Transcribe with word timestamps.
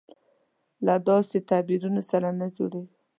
له 0.85 0.93
داسې 1.07 1.37
تعبیرونو 1.49 2.01
سره 2.11 2.27
نه 2.39 2.47
جوړېږي. 2.55 2.95